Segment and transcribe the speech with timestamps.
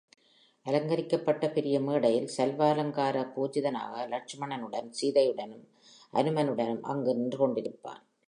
[0.65, 5.65] அலங்கரிக்கப்பட்ட பெரிய மேடையில் சர்வாலங்கார பூஷிதனாக லக்ஷ்மணனுடனும் சீதையுடனும்
[6.13, 8.01] அனுமனுடனும் அங்கு நின்று கொண்டிருப்பான்.